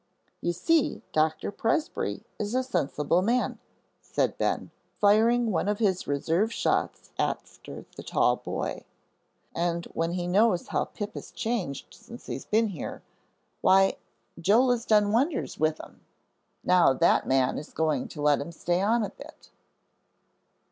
"You 0.41 0.51
see, 0.51 1.03
Doctor 1.13 1.51
Presbrey 1.51 2.23
is 2.39 2.55
a 2.55 2.63
sensible 2.63 3.21
man," 3.21 3.59
said 4.01 4.35
Ben, 4.39 4.71
firing 4.99 5.51
one 5.51 5.67
of 5.67 5.77
his 5.77 6.07
reserve 6.07 6.51
shots 6.51 7.11
after 7.19 7.85
the 7.95 8.01
tall 8.01 8.37
boy, 8.37 8.83
"and 9.53 9.85
when 9.93 10.13
he 10.13 10.25
knows 10.25 10.69
how 10.69 10.85
Pip 10.85 11.13
has 11.13 11.29
changed 11.29 11.93
since 11.93 12.25
he's 12.25 12.45
been 12.45 12.69
here, 12.69 13.03
why, 13.61 13.97
Joel 14.39 14.71
has 14.71 14.87
done 14.87 15.11
wonders 15.11 15.59
with 15.59 15.77
him, 15.79 16.03
now 16.63 16.93
that 16.93 17.27
man 17.27 17.59
is 17.59 17.71
going 17.71 18.07
to 18.07 18.23
let 18.23 18.41
him 18.41 18.51
stay 18.51 18.81
on 18.81 19.03
a 19.03 19.11
bit." 19.11 19.51